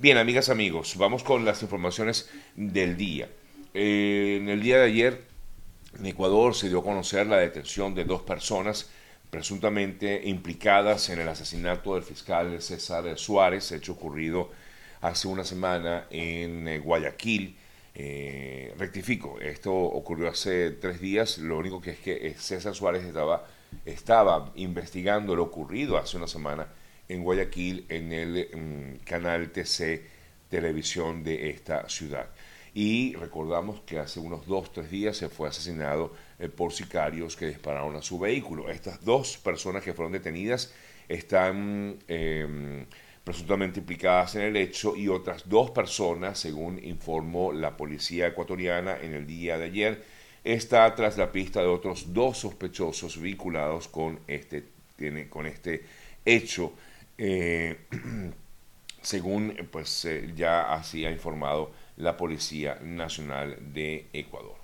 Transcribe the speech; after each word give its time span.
Bien, 0.00 0.16
amigas, 0.16 0.48
amigos, 0.48 0.94
vamos 0.96 1.24
con 1.24 1.44
las 1.44 1.60
informaciones 1.62 2.30
del 2.54 2.96
día. 2.96 3.28
Eh, 3.74 4.38
en 4.40 4.48
el 4.48 4.62
día 4.62 4.78
de 4.78 4.84
ayer, 4.84 5.24
en 5.98 6.06
Ecuador 6.06 6.54
se 6.54 6.68
dio 6.68 6.78
a 6.78 6.84
conocer 6.84 7.26
la 7.26 7.38
detención 7.38 7.96
de 7.96 8.04
dos 8.04 8.22
personas 8.22 8.90
presuntamente 9.28 10.20
implicadas 10.24 11.08
en 11.10 11.18
el 11.18 11.28
asesinato 11.28 11.96
del 11.96 12.04
fiscal 12.04 12.62
César 12.62 13.18
Suárez, 13.18 13.72
hecho 13.72 13.94
ocurrido 13.94 14.52
hace 15.00 15.26
una 15.26 15.42
semana 15.42 16.06
en 16.10 16.68
eh, 16.68 16.78
Guayaquil. 16.78 17.56
Eh, 17.96 18.72
rectifico, 18.78 19.40
esto 19.40 19.74
ocurrió 19.74 20.28
hace 20.28 20.70
tres 20.70 21.00
días, 21.00 21.38
lo 21.38 21.58
único 21.58 21.80
que 21.80 21.90
es 21.90 21.98
que 21.98 22.36
César 22.38 22.76
Suárez 22.76 23.02
estaba, 23.02 23.48
estaba 23.84 24.52
investigando 24.54 25.34
lo 25.34 25.42
ocurrido 25.42 25.98
hace 25.98 26.16
una 26.16 26.28
semana 26.28 26.68
en 27.08 27.22
Guayaquil 27.22 27.86
en 27.88 28.12
el 28.12 29.00
canal 29.04 29.50
TC 29.50 30.02
Televisión 30.48 31.22
de 31.24 31.50
esta 31.50 31.88
ciudad. 31.88 32.28
Y 32.74 33.14
recordamos 33.16 33.80
que 33.80 33.98
hace 33.98 34.20
unos 34.20 34.46
dos, 34.46 34.72
tres 34.72 34.90
días 34.90 35.16
se 35.16 35.28
fue 35.28 35.48
asesinado 35.48 36.14
eh, 36.38 36.48
por 36.48 36.72
sicarios 36.72 37.36
que 37.36 37.46
dispararon 37.46 37.96
a 37.96 38.02
su 38.02 38.18
vehículo. 38.18 38.70
Estas 38.70 39.04
dos 39.04 39.36
personas 39.38 39.82
que 39.82 39.94
fueron 39.94 40.12
detenidas 40.12 40.72
están 41.08 41.96
em, 42.06 42.86
presuntamente 43.24 43.80
implicadas 43.80 44.36
en 44.36 44.42
el 44.42 44.56
hecho 44.56 44.96
y 44.96 45.08
otras 45.08 45.48
dos 45.48 45.70
personas, 45.70 46.38
según 46.38 46.82
informó 46.84 47.52
la 47.52 47.76
policía 47.76 48.28
ecuatoriana 48.28 48.98
en 49.00 49.14
el 49.14 49.26
día 49.26 49.58
de 49.58 49.64
ayer, 49.64 50.04
está 50.44 50.94
tras 50.94 51.18
la 51.18 51.32
pista 51.32 51.60
de 51.60 51.66
otros 51.66 52.12
dos 52.12 52.38
sospechosos 52.38 53.20
vinculados 53.20 53.88
con 53.88 54.20
este, 54.26 54.64
con 55.28 55.46
este 55.46 55.84
hecho 56.24 56.72
eh, 57.18 57.76
según 59.02 59.68
pues 59.72 60.04
eh, 60.04 60.32
ya 60.36 60.72
así 60.72 61.04
ha 61.04 61.10
informado 61.10 61.72
la 61.96 62.16
Policía 62.16 62.78
Nacional 62.82 63.56
de 63.74 64.06
Ecuador. 64.12 64.56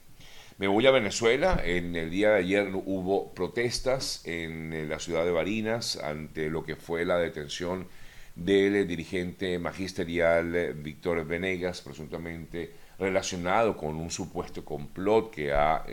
Me 0.58 0.69
voy 0.69 0.86
a 0.86 0.92
Venezuela. 0.92 1.61
En 1.64 1.96
el 1.96 2.11
día 2.11 2.30
de 2.30 2.38
ayer 2.38 2.70
hubo 2.72 3.34
protestas 3.34 4.22
en 4.24 4.72
eh, 4.72 4.86
la 4.86 5.00
ciudad 5.00 5.24
de 5.24 5.33
Barinas 5.33 5.96
ante 5.96 6.48
lo 6.48 6.64
que 6.64 6.77
fue 6.77 7.05
la 7.05 7.19
detención 7.19 7.88
del 8.36 8.86
dirigente 8.86 9.58
magisterial 9.58 10.74
Víctor 10.74 11.24
Venegas, 11.24 11.80
presuntamente 11.80 12.72
relacionado 12.98 13.77
con 13.77 13.96
un 13.96 14.11
supuesto 14.11 14.64
complot 14.64 15.30
que 15.30 15.52
ha 15.52 15.84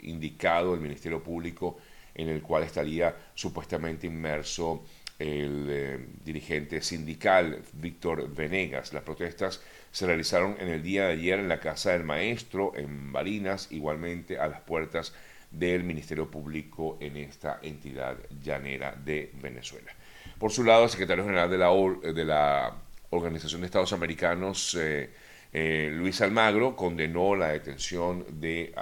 indicado 0.00 0.74
el 0.74 0.80
Ministerio 0.80 1.22
Público 1.22 1.78
en 2.16 2.28
el 2.28 2.42
cual 2.42 2.64
estaría 2.64 3.14
supuestamente 3.34 4.08
inmerso 4.08 4.84
el 5.18 5.66
eh, 5.70 6.06
dirigente 6.24 6.82
sindical 6.82 7.62
Víctor 7.72 8.34
Venegas. 8.34 8.92
Las 8.92 9.02
protestas 9.02 9.62
se 9.90 10.06
realizaron 10.06 10.56
en 10.60 10.68
el 10.68 10.82
día 10.82 11.06
de 11.06 11.12
ayer 11.14 11.38
en 11.38 11.48
la 11.48 11.60
Casa 11.60 11.92
del 11.92 12.04
Maestro, 12.04 12.72
en 12.76 13.12
Barinas, 13.12 13.68
igualmente 13.70 14.38
a 14.38 14.48
las 14.48 14.60
puertas 14.60 15.14
del 15.50 15.84
Ministerio 15.84 16.30
Público 16.30 16.98
en 17.00 17.16
esta 17.16 17.60
entidad 17.62 18.16
llanera 18.42 18.92
de 18.92 19.30
Venezuela. 19.40 19.92
Por 20.38 20.50
su 20.50 20.64
lado, 20.64 20.84
el 20.84 20.90
secretario 20.90 21.24
general 21.24 21.50
de 21.50 21.58
la, 21.58 22.12
de 22.12 22.24
la 22.24 22.74
Organización 23.10 23.62
de 23.62 23.66
Estados 23.66 23.94
Americanos, 23.94 24.76
eh, 24.78 25.10
eh, 25.52 25.90
Luis 25.94 26.20
Almagro, 26.20 26.76
condenó 26.76 27.34
la 27.34 27.48
detención 27.48 28.26
de, 28.38 28.74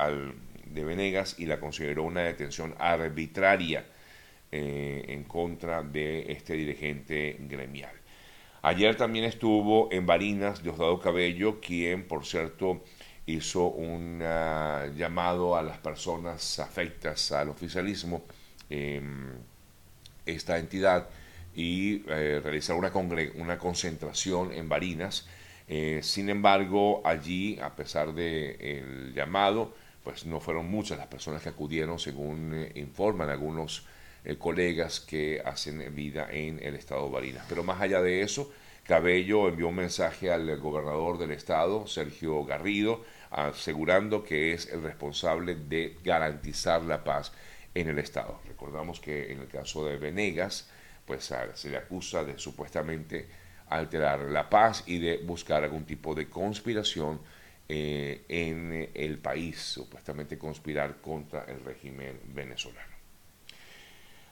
de 0.66 0.84
Venegas 0.84 1.36
y 1.38 1.46
la 1.46 1.60
consideró 1.60 2.02
una 2.02 2.22
detención 2.22 2.74
arbitraria 2.78 3.84
eh, 4.56 5.04
en 5.08 5.24
contra 5.24 5.82
de 5.82 6.30
este 6.30 6.52
dirigente 6.52 7.36
gremial. 7.40 7.90
Ayer 8.62 8.96
también 8.96 9.24
estuvo 9.24 9.88
en 9.90 10.06
Barinas 10.06 10.62
Diosdado 10.62 11.00
Cabello, 11.00 11.58
quien, 11.60 12.06
por 12.06 12.24
cierto, 12.24 12.84
hizo 13.26 13.66
un 13.66 14.20
ah, 14.22 14.86
llamado 14.96 15.56
a 15.56 15.62
las 15.64 15.78
personas 15.78 16.60
afectas 16.60 17.32
al 17.32 17.48
oficialismo, 17.48 18.22
esta 20.24 20.58
entidad, 20.58 21.08
y 21.54 22.04
eh, 22.08 22.40
realizar 22.40 22.76
una, 22.76 22.92
una 23.34 23.58
concentración 23.58 24.52
en 24.52 24.68
Barinas. 24.68 25.26
Eh, 25.66 25.98
sin 26.04 26.28
embargo, 26.28 27.02
allí, 27.04 27.58
a 27.60 27.74
pesar 27.74 28.12
del 28.14 28.56
el 28.60 29.14
llamado, 29.14 29.74
pues 30.04 30.26
no 30.26 30.38
fueron 30.38 30.70
muchas 30.70 30.98
las 30.98 31.08
personas 31.08 31.42
que 31.42 31.48
acudieron, 31.48 31.98
según 31.98 32.68
informan 32.76 33.30
algunos 33.30 33.84
eh, 34.24 34.36
colegas 34.36 35.00
que 35.00 35.42
hacen 35.44 35.94
vida 35.94 36.28
en 36.30 36.60
el 36.62 36.74
estado 36.74 37.06
de 37.06 37.12
Barinas. 37.12 37.44
Pero 37.48 37.62
más 37.62 37.80
allá 37.80 38.00
de 38.00 38.22
eso, 38.22 38.52
Cabello 38.84 39.48
envió 39.48 39.68
un 39.68 39.76
mensaje 39.76 40.30
al 40.30 40.58
gobernador 40.58 41.18
del 41.18 41.30
estado, 41.30 41.86
Sergio 41.86 42.44
Garrido, 42.44 43.02
asegurando 43.30 44.22
que 44.22 44.52
es 44.52 44.68
el 44.70 44.82
responsable 44.82 45.54
de 45.54 45.96
garantizar 46.04 46.82
la 46.82 47.02
paz 47.02 47.32
en 47.74 47.88
el 47.88 47.98
estado. 47.98 48.40
Recordamos 48.46 49.00
que 49.00 49.32
en 49.32 49.40
el 49.40 49.48
caso 49.48 49.84
de 49.86 49.96
Venegas, 49.96 50.68
pues 51.06 51.32
se 51.54 51.70
le 51.70 51.76
acusa 51.76 52.24
de 52.24 52.38
supuestamente 52.38 53.26
alterar 53.68 54.20
la 54.20 54.48
paz 54.48 54.84
y 54.86 54.98
de 54.98 55.18
buscar 55.18 55.64
algún 55.64 55.84
tipo 55.84 56.14
de 56.14 56.28
conspiración 56.28 57.20
eh, 57.68 58.24
en 58.28 58.90
el 58.94 59.18
país, 59.18 59.58
supuestamente 59.60 60.38
conspirar 60.38 61.00
contra 61.00 61.44
el 61.44 61.64
régimen 61.64 62.20
venezolano. 62.26 62.93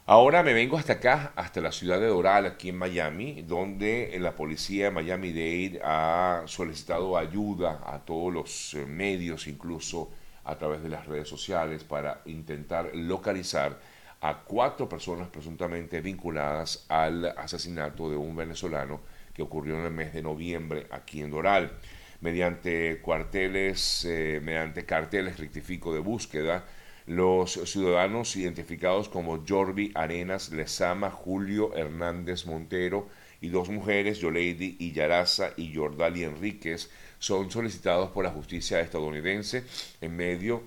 Ahora 0.04 0.42
me 0.42 0.52
vengo 0.52 0.76
hasta 0.76 0.94
acá, 0.94 1.32
hasta 1.36 1.60
la 1.60 1.70
ciudad 1.70 2.00
de 2.00 2.08
Doral, 2.08 2.44
aquí 2.44 2.70
en 2.70 2.76
Miami, 2.76 3.42
donde 3.42 4.12
la 4.18 4.34
policía 4.34 4.86
de 4.86 4.90
Miami-Dade 4.90 5.80
ha 5.84 6.42
solicitado 6.46 7.16
ayuda 7.16 7.80
a 7.86 8.00
todos 8.00 8.32
los 8.34 8.74
eh, 8.74 8.84
medios, 8.84 9.46
incluso 9.46 10.10
a 10.42 10.58
través 10.58 10.82
de 10.82 10.88
las 10.88 11.06
redes 11.06 11.28
sociales, 11.28 11.84
para 11.84 12.20
intentar 12.24 12.90
localizar 12.96 13.78
a 14.20 14.40
cuatro 14.42 14.88
personas 14.88 15.28
presuntamente 15.28 16.00
vinculadas 16.00 16.84
al 16.88 17.26
asesinato 17.38 18.10
de 18.10 18.16
un 18.16 18.34
venezolano 18.34 19.02
que 19.32 19.42
ocurrió 19.42 19.78
en 19.78 19.84
el 19.84 19.92
mes 19.92 20.12
de 20.12 20.22
noviembre 20.22 20.88
aquí 20.90 21.22
en 21.22 21.30
Doral. 21.30 21.78
Mediante 22.20 23.00
cuarteles, 23.00 24.04
eh, 24.04 24.40
mediante 24.42 24.84
carteles 24.84 25.38
rectifico 25.38 25.94
de 25.94 26.00
búsqueda, 26.00 26.64
los 27.06 27.52
ciudadanos 27.52 28.36
identificados 28.36 29.08
como 29.08 29.44
Jordi 29.46 29.90
Arenas 29.94 30.50
Lezama, 30.50 31.10
Julio 31.10 31.74
Hernández 31.74 32.46
Montero 32.46 33.08
y 33.40 33.48
dos 33.48 33.68
mujeres, 33.68 34.20
Yoleidi 34.20 34.76
Yaraza 34.92 35.52
y 35.56 35.74
Jordali 35.74 36.24
Enríquez, 36.24 36.90
son 37.18 37.50
solicitados 37.50 38.10
por 38.10 38.24
la 38.24 38.30
justicia 38.30 38.80
estadounidense 38.80 39.64
en 40.00 40.16
medio 40.16 40.62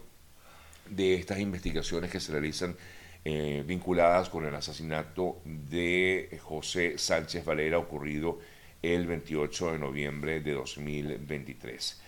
de 0.90 1.16
estas 1.16 1.40
investigaciones 1.40 2.12
que 2.12 2.20
se 2.20 2.32
realizan 2.32 2.76
eh, 3.24 3.64
vinculadas 3.66 4.30
con 4.30 4.46
el 4.46 4.54
asesinato 4.54 5.42
de 5.46 6.38
José 6.44 6.98
Sánchez 6.98 7.44
Valera 7.44 7.80
ocurrido 7.80 8.40
el 8.82 9.08
28 9.08 9.72
de 9.72 9.80
noviembre 9.80 10.42
de 10.42 10.54
2023. 10.54 12.02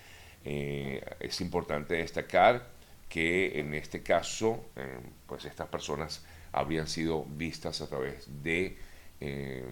Eh, 0.46 1.04
es 1.20 1.42
importante 1.42 1.96
destacar 1.96 2.77
que 3.10 3.60
en 3.60 3.74
este 3.74 4.04
caso, 4.04 4.66
eh, 4.76 5.00
pues 5.26 5.46
estas 5.46 5.68
personas 5.68 6.24
habrían 6.52 6.88
sido 6.88 7.24
vistas 7.26 7.82
a 7.82 7.88
través 7.88 8.28
de 8.44 8.78
eh, 9.20 9.66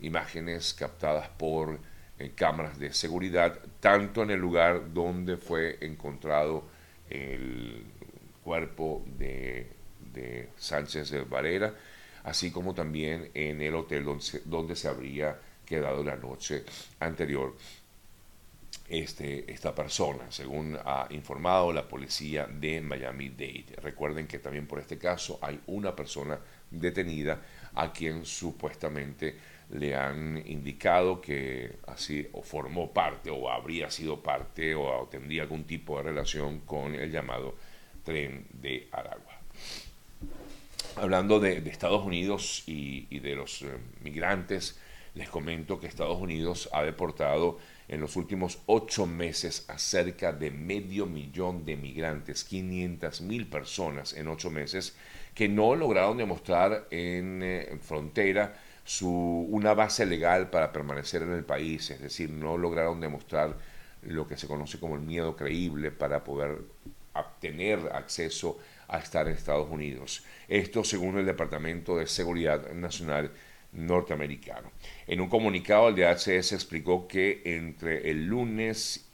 imágenes 0.00 0.74
captadas 0.74 1.28
por 1.28 1.78
eh, 2.18 2.32
cámaras 2.34 2.78
de 2.78 2.92
seguridad, 2.92 3.58
tanto 3.80 4.22
en 4.22 4.30
el 4.30 4.40
lugar 4.40 4.92
donde 4.92 5.36
fue 5.36 5.78
encontrado 5.80 6.64
el 7.08 7.84
cuerpo 8.42 9.04
de, 9.18 9.78
Sánchez 10.56 11.10
de 11.10 11.22
Varela, 11.22 11.72
así 12.24 12.50
como 12.50 12.74
también 12.74 13.30
en 13.32 13.62
el 13.62 13.74
hotel 13.74 14.04
donde 14.44 14.76
se 14.76 14.88
habría 14.88 15.38
quedado 15.64 16.02
la 16.02 16.16
noche 16.16 16.64
anterior 16.98 17.56
este, 18.90 19.50
esta 19.50 19.72
persona, 19.72 20.30
según 20.30 20.76
ha 20.84 21.06
informado 21.10 21.72
la 21.72 21.86
policía 21.86 22.46
de 22.46 22.80
Miami-Dade. 22.80 23.76
Recuerden 23.80 24.26
que 24.26 24.40
también 24.40 24.66
por 24.66 24.80
este 24.80 24.98
caso 24.98 25.38
hay 25.40 25.60
una 25.68 25.94
persona 25.94 26.38
detenida 26.70 27.40
a 27.74 27.92
quien 27.92 28.26
supuestamente 28.26 29.36
le 29.70 29.94
han 29.94 30.42
indicado 30.44 31.20
que 31.20 31.76
así 31.86 32.26
o 32.32 32.42
formó 32.42 32.92
parte 32.92 33.30
o 33.30 33.48
habría 33.48 33.88
sido 33.90 34.20
parte 34.20 34.74
o 34.74 35.08
tendría 35.08 35.42
algún 35.42 35.62
tipo 35.62 35.96
de 35.98 36.02
relación 36.02 36.60
con 36.60 36.96
el 36.96 37.12
llamado 37.12 37.54
tren 38.02 38.46
de 38.52 38.88
Aragua. 38.90 39.38
Hablando 40.96 41.38
de, 41.38 41.58
Estados 41.58 42.04
Unidos 42.04 42.64
y, 42.66 43.20
de 43.20 43.36
los 43.36 43.62
eh, 43.62 43.68
migrantes, 44.02 44.80
les 45.14 45.28
comento 45.28 45.80
que 45.80 45.86
Estados 45.86 46.20
Unidos 46.20 46.68
ha 46.72 46.82
deportado 46.82 47.58
en 47.88 48.00
los 48.00 48.16
últimos 48.16 48.60
ocho 48.66 49.06
meses 49.06 49.64
a 49.68 49.78
cerca 49.78 50.32
de 50.32 50.50
medio 50.50 51.06
millón 51.06 51.64
de 51.64 51.76
migrantes, 51.76 52.44
500 52.44 53.20
mil 53.22 53.48
personas 53.48 54.12
en 54.12 54.28
ocho 54.28 54.50
meses, 54.50 54.96
que 55.34 55.48
no 55.48 55.74
lograron 55.74 56.16
demostrar 56.16 56.86
en, 56.90 57.42
eh, 57.42 57.78
frontera 57.80 58.54
su, 58.84 59.08
una 59.08 59.74
base 59.74 60.06
legal 60.06 60.50
para 60.50 60.72
permanecer 60.72 61.22
en 61.22 61.32
el 61.32 61.44
país, 61.44 61.90
es 61.90 62.00
decir, 62.00 62.30
no 62.30 62.56
lograron 62.56 63.00
demostrar 63.00 63.56
lo 64.02 64.26
que 64.26 64.36
se 64.36 64.46
conoce 64.46 64.78
como 64.78 64.94
el 64.94 65.02
miedo 65.02 65.36
creíble 65.36 65.90
para 65.90 66.24
poder 66.24 66.58
obtener 67.12 67.90
acceso 67.92 68.58
a 68.88 68.98
estar 68.98 69.26
en 69.28 69.34
Estados 69.34 69.68
Unidos. 69.70 70.24
Esto 70.48 70.84
según 70.84 71.18
el 71.18 71.26
Departamento 71.26 71.96
de 71.96 72.06
Seguridad 72.06 72.72
Nacional 72.72 73.30
norteamericano. 73.72 74.70
En 75.06 75.20
un 75.20 75.28
comunicado, 75.28 75.88
el 75.88 75.96
DHS 75.96 76.52
explicó 76.52 77.06
que 77.06 77.42
entre 77.44 78.10
el 78.10 78.26
lunes 78.26 79.08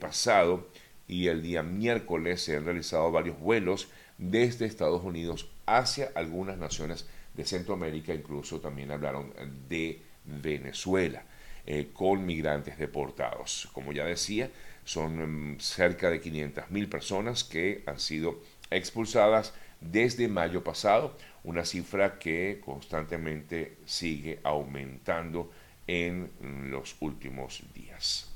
pasado 0.00 0.68
y 1.06 1.28
el 1.28 1.42
día 1.42 1.62
miércoles 1.62 2.42
se 2.42 2.56
han 2.56 2.64
realizado 2.64 3.10
varios 3.10 3.38
vuelos 3.38 3.88
desde 4.18 4.66
Estados 4.66 5.02
Unidos 5.02 5.50
hacia 5.66 6.10
algunas 6.14 6.58
naciones 6.58 7.06
de 7.34 7.44
Centroamérica, 7.44 8.14
incluso 8.14 8.60
también 8.60 8.90
hablaron 8.90 9.32
de 9.68 10.02
Venezuela, 10.24 11.24
eh, 11.66 11.90
con 11.92 12.24
migrantes 12.24 12.78
deportados. 12.78 13.68
Como 13.72 13.92
ya 13.92 14.04
decía, 14.04 14.50
son 14.84 15.54
mm, 15.54 15.60
cerca 15.60 16.10
de 16.10 16.20
500.000 16.20 16.88
personas 16.88 17.44
que 17.44 17.82
han 17.86 17.98
sido 17.98 18.40
expulsadas 18.70 19.54
desde 19.90 20.28
mayo 20.28 20.62
pasado, 20.62 21.16
una 21.44 21.64
cifra 21.64 22.18
que 22.18 22.60
constantemente 22.64 23.78
sigue 23.84 24.40
aumentando 24.42 25.50
en 25.86 26.30
los 26.70 26.96
últimos 27.00 27.62
días. 27.74 28.28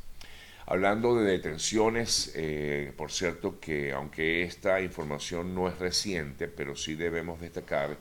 Hablando 0.66 1.14
de 1.14 1.30
detenciones, 1.30 2.32
eh, 2.34 2.92
por 2.96 3.12
cierto 3.12 3.60
que 3.60 3.92
aunque 3.92 4.42
esta 4.42 4.80
información 4.80 5.54
no 5.54 5.68
es 5.68 5.78
reciente, 5.78 6.48
pero 6.48 6.74
sí 6.74 6.96
debemos 6.96 7.40
destacar 7.40 7.96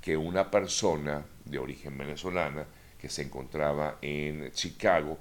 que 0.00 0.16
una 0.16 0.50
persona 0.50 1.24
de 1.44 1.58
origen 1.58 1.96
venezolana 1.96 2.66
que 3.00 3.08
se 3.08 3.22
encontraba 3.22 3.98
en 4.02 4.50
Chicago 4.50 5.18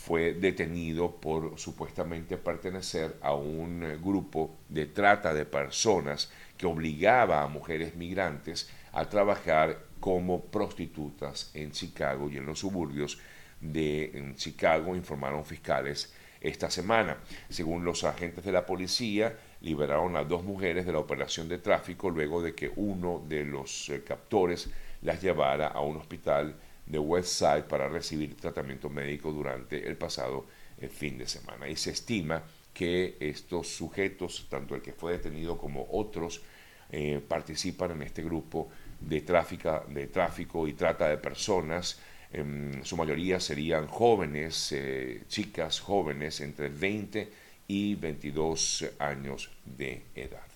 fue 0.00 0.32
detenido 0.32 1.10
por 1.16 1.58
supuestamente 1.58 2.38
pertenecer 2.38 3.18
a 3.20 3.34
un 3.34 4.00
grupo 4.02 4.56
de 4.70 4.86
trata 4.86 5.34
de 5.34 5.44
personas 5.44 6.30
que 6.56 6.64
obligaba 6.66 7.42
a 7.42 7.48
mujeres 7.48 7.94
migrantes 7.96 8.70
a 8.92 9.04
trabajar 9.10 9.78
como 10.00 10.40
prostitutas 10.46 11.50
en 11.52 11.72
Chicago 11.72 12.30
y 12.30 12.38
en 12.38 12.46
los 12.46 12.60
suburbios 12.60 13.18
de 13.60 14.32
Chicago, 14.36 14.96
informaron 14.96 15.44
fiscales 15.44 16.14
esta 16.40 16.70
semana. 16.70 17.18
Según 17.50 17.84
los 17.84 18.02
agentes 18.02 18.42
de 18.42 18.52
la 18.52 18.64
policía, 18.64 19.36
liberaron 19.60 20.16
a 20.16 20.24
dos 20.24 20.42
mujeres 20.42 20.86
de 20.86 20.92
la 20.92 20.98
operación 20.98 21.46
de 21.46 21.58
tráfico 21.58 22.08
luego 22.08 22.40
de 22.40 22.54
que 22.54 22.72
uno 22.74 23.22
de 23.28 23.44
los 23.44 23.90
eh, 23.90 24.02
captores 24.02 24.70
las 25.02 25.20
llevara 25.20 25.68
a 25.68 25.82
un 25.82 25.98
hospital 25.98 26.56
de 26.90 26.98
Westside 26.98 27.62
para 27.62 27.88
recibir 27.88 28.36
tratamiento 28.36 28.90
médico 28.90 29.32
durante 29.32 29.86
el 29.86 29.96
pasado 29.96 30.46
eh, 30.78 30.88
fin 30.88 31.18
de 31.18 31.26
semana. 31.26 31.68
Y 31.68 31.76
se 31.76 31.90
estima 31.90 32.42
que 32.74 33.16
estos 33.20 33.68
sujetos, 33.68 34.46
tanto 34.48 34.74
el 34.74 34.82
que 34.82 34.92
fue 34.92 35.12
detenido 35.12 35.56
como 35.56 35.86
otros, 35.90 36.42
eh, 36.90 37.20
participan 37.26 37.92
en 37.92 38.02
este 38.02 38.22
grupo 38.22 38.68
de, 39.00 39.20
tráfico, 39.20 39.84
de 39.88 40.08
tráfico 40.08 40.66
y 40.66 40.72
trata 40.72 41.08
de 41.08 41.18
personas. 41.18 42.00
En 42.32 42.80
su 42.84 42.96
mayoría 42.96 43.38
serían 43.38 43.86
jóvenes, 43.86 44.72
eh, 44.72 45.24
chicas 45.28 45.80
jóvenes 45.80 46.40
entre 46.40 46.68
20 46.68 47.28
y 47.68 47.94
22 47.94 48.86
años 48.98 49.50
de 49.64 50.02
edad. 50.14 50.49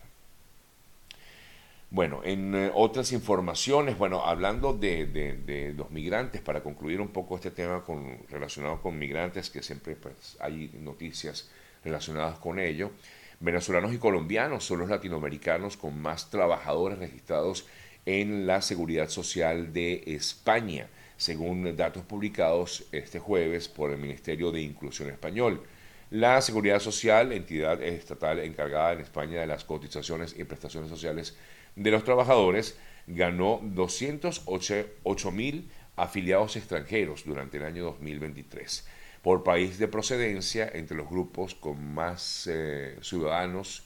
Bueno, 1.95 2.23
en 2.25 2.57
eh, 2.57 2.73
otras 2.75 3.13
informaciones, 3.13 3.97
bueno, 3.97 4.25
hablando 4.27 4.73
de, 4.73 5.73
los 5.77 5.93
migrantes, 5.93 6.41
para 6.41 6.61
concluir 6.61 7.01
un 7.01 7.07
poco 7.07 7.37
este 7.37 7.53
tema 7.53 7.85
relacionado 8.29 8.83
con 8.83 8.99
migrantes, 8.99 9.49
que 9.49 9.63
siempre 9.63 9.95
pues, 9.95 10.37
hay 10.41 10.73
noticias 10.81 11.49
relacionadas 11.85 12.41
con 12.41 12.59
ello, 12.59 12.91
venezolanos 13.39 13.95
y 13.95 13.99
colombianos 13.99 14.65
son 14.65 14.81
los 14.81 14.89
latinoamericanos 14.89 15.77
con 15.77 15.97
más 16.03 16.31
trabajadores 16.31 16.99
registrados 16.99 17.65
en 18.07 18.45
la 18.45 18.61
seguridad 18.61 19.09
social 19.09 19.73
de 19.73 20.03
España, 20.05 20.89
según 21.17 21.77
datos 21.77 22.03
publicados 22.03 22.87
este 22.91 23.21
jueves 23.21 23.69
por 23.69 23.93
el 23.93 23.99
Ministerio 23.99 24.51
de 24.51 24.63
Inclusión 24.63 25.11
Español. 25.11 25.63
La 26.11 26.41
Seguridad 26.43 26.81
Social, 26.81 27.31
entidad 27.31 27.81
estatal 27.81 28.41
encargada 28.41 28.95
en 28.95 29.01
España 29.01 29.41
de 29.41 29.47
las 29.47 29.63
cotizaciones 29.63 30.35
y 30.37 30.43
prestaciones 30.43 30.91
sociales, 30.91 31.37
de 31.77 31.91
los 31.91 32.05
trabajadores 32.05 32.79
ganó 33.07 33.61
208 33.63 35.31
mil 35.31 35.71
afiliados 35.97 36.57
extranjeros 36.57 37.25
durante 37.25 37.59
el 37.59 37.65
año 37.65 37.85
2023. 37.85 38.87
Por 39.23 39.43
país 39.43 39.79
de 39.79 39.89
procedencia, 39.89 40.71
entre 40.73 40.97
los 40.97 41.09
grupos 41.09 41.55
con 41.55 41.95
más 41.95 42.49
eh, 42.51 42.99
ciudadanos 43.01 43.85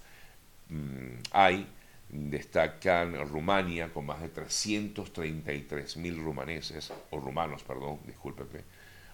mm, 0.68 1.20
hay, 1.32 1.68
destacan 2.08 3.14
Rumania 3.28 3.92
con 3.92 4.06
más 4.06 4.20
de 4.20 4.28
333 4.30 5.96
mil 5.98 6.16
rumaneses, 6.16 6.90
o 7.10 7.20
rumanos, 7.20 7.62
perdón, 7.62 7.98
discúlpeme, 8.06 8.64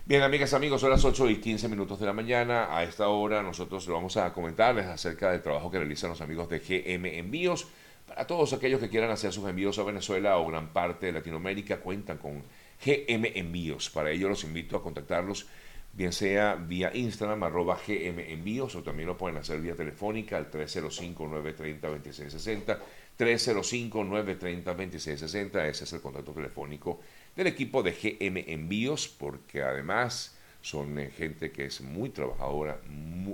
Bien, 0.06 0.22
amigas, 0.24 0.54
amigos, 0.54 0.82
son 0.82 0.90
las 0.90 1.06
8 1.06 1.30
y 1.30 1.40
15 1.40 1.70
minutos 1.70 1.98
de 2.00 2.08
la 2.08 2.14
mañana. 2.14 2.76
A 2.76 2.84
esta 2.84 3.08
hora 3.08 3.42
nosotros 3.44 3.88
vamos 3.88 4.18
a 4.18 4.34
comentarles 4.34 4.88
acerca 4.88 5.32
del 5.32 5.42
trabajo 5.42 5.72
que 5.72 5.78
realizan 5.78 6.10
los 6.10 6.20
amigos 6.20 6.50
de 6.50 6.60
GM 6.60 7.20
Envíos. 7.20 7.68
Para 8.08 8.26
todos 8.26 8.54
aquellos 8.54 8.80
que 8.80 8.90
quieran 8.90 9.12
hacer 9.12 9.32
sus 9.32 9.48
envíos 9.48 9.78
a 9.78 9.84
Venezuela 9.84 10.38
o 10.38 10.48
gran 10.48 10.74
parte 10.74 11.06
de 11.06 11.12
Latinoamérica, 11.12 11.80
cuentan 11.80 12.18
con 12.18 12.42
GM 12.84 13.32
Envíos. 13.36 13.90
Para 13.90 14.12
ello 14.12 14.30
los 14.30 14.44
invito 14.44 14.78
a 14.78 14.84
contactarlos 14.84 15.48
bien 15.94 16.12
sea 16.14 16.56
vía 16.56 16.92
Instagram, 16.94 17.44
arroba 17.44 17.78
GM 17.86 18.32
Envíos, 18.32 18.74
o 18.76 18.84
también 18.84 19.08
lo 19.08 19.18
pueden 19.18 19.38
hacer 19.38 19.60
vía 19.60 19.76
telefónica 19.76 20.38
al 20.38 20.50
305-930-2660, 20.52 22.78
305-930-2660, 23.18 25.68
ese 25.68 25.84
es 25.84 25.94
el 25.94 26.02
contacto 26.02 26.32
telefónico 26.32 27.02
del 27.36 27.48
equipo 27.48 27.82
de 27.84 27.92
GM 27.92 28.46
Envíos, 28.48 29.08
porque 29.08 29.64
además 29.64 30.38
son 30.62 31.00
eh, 31.00 31.10
gente 31.12 31.52
que 31.52 31.66
es 31.66 31.82
muy 31.82 32.12
trabajadora, 32.12 32.80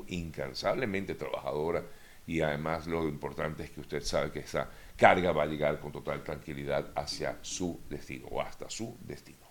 incansablemente 0.07 1.13
trabajadora, 1.15 1.83
y 2.27 2.41
además 2.41 2.87
lo 2.87 3.07
importante 3.07 3.61
es 3.63 3.69
que 3.69 3.81
usted 3.81 4.01
sabe 4.01 4.31
que 4.31 4.39
esa 4.39 4.67
carga 4.97 5.31
va 5.31 5.43
a 5.43 5.45
llegar 5.45 5.79
con 5.79 5.91
total 5.91 6.23
tranquilidad 6.23 6.91
hacia 6.95 7.37
su 7.41 7.81
destino 7.87 8.25
o 8.31 8.41
hasta 8.41 8.67
su 8.69 8.97
destino. 9.01 9.44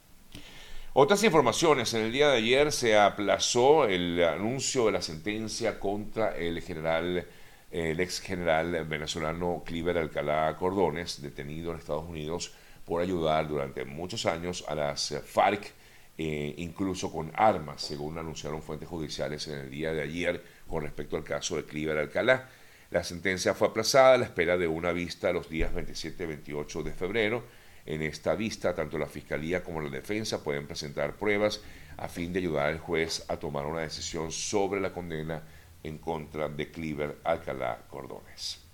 Otras 0.97 1.25
informaciones. 1.25 1.93
En 1.95 2.03
el 2.03 2.13
día 2.13 2.29
de 2.29 2.37
ayer 2.37 2.71
se 2.71 2.97
aplazó 2.97 3.85
el 3.89 4.23
anuncio 4.23 4.87
de 4.87 4.93
la 4.93 5.03
sentencia 5.03 5.81
contra 5.81 6.37
el 6.37 6.63
general, 6.63 7.27
el 7.73 7.99
ex 7.99 8.21
general 8.21 8.85
venezolano 8.85 9.65
Cliver 9.67 9.99
Alcalá 9.99 10.57
Cordones, 10.57 11.21
detenido 11.21 11.73
en 11.73 11.79
Estados 11.79 12.09
Unidos 12.09 12.55
por 12.85 13.03
ayudar 13.03 13.49
durante 13.49 13.85
muchos 13.85 14.25
años 14.25 14.65
a 14.69 14.77
las 14.77 15.21
FARC, 15.27 15.73
eh, 16.17 16.55
incluso 16.59 17.11
con 17.11 17.33
armas, 17.35 17.83
según 17.83 18.17
anunciaron 18.17 18.63
fuentes 18.63 18.89
judiciales 18.89 19.49
en 19.49 19.59
el 19.59 19.71
día 19.73 19.93
de 19.93 20.03
ayer 20.03 20.45
con 20.69 20.85
respecto 20.85 21.17
al 21.17 21.25
caso 21.25 21.57
de 21.57 21.65
Cliver 21.65 21.99
Alcalá. 21.99 22.49
La 22.93 23.03
sentencia 23.03 23.55
fue 23.55 23.67
aplazada 23.67 24.15
a 24.15 24.19
la 24.19 24.27
espera 24.27 24.57
de 24.57 24.69
una 24.69 24.93
vista 24.93 25.33
los 25.33 25.51
días 25.51 25.75
27 25.75 26.23
y 26.23 26.27
28 26.29 26.85
de 26.85 26.93
febrero 26.93 27.64
en 27.87 28.03
esta 28.03 28.35
vista, 28.35 28.75
tanto 28.75 28.99
la 28.99 29.07
Fiscalía 29.07 29.63
como 29.63 29.81
la 29.81 29.91
defensa 29.91 30.43
pueden 30.43 30.67
presentar 30.67 31.17
pruebas 31.17 31.61
a 31.97 32.09
fin 32.09 32.33
de 32.33 32.41
ayudar 32.41 32.69
al 32.69 32.79
juez 32.79 33.25
a 33.29 33.37
tomar 33.37 33.67
una 33.67 33.81
decisión 33.81 34.33
sobre 34.33 34.81
la 34.81 34.93
condena 34.93 35.43
en 35.83 35.99
contra 35.99 36.49
de 36.49 36.71
Cliver 36.71 37.19
Alcalá 37.25 37.79
Cordones. 37.89 38.65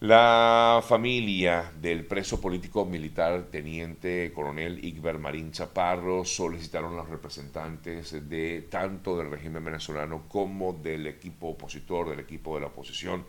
La 0.00 0.80
familia 0.86 1.72
del 1.80 2.04
preso 2.04 2.40
político 2.40 2.84
militar 2.84 3.46
teniente 3.50 4.30
coronel 4.32 4.84
Igber 4.84 5.18
Marín 5.18 5.50
Chaparro 5.50 6.24
solicitaron 6.24 6.92
a 6.92 6.98
los 6.98 7.08
representantes 7.08 8.28
de 8.28 8.68
tanto 8.70 9.18
del 9.18 9.28
régimen 9.28 9.64
venezolano 9.64 10.22
como 10.28 10.72
del 10.72 11.08
equipo 11.08 11.48
opositor, 11.48 12.10
del 12.10 12.20
equipo 12.20 12.54
de 12.54 12.60
la 12.60 12.66
oposición 12.68 13.24